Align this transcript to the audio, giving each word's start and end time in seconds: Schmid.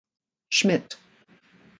Schmid. 0.49 0.97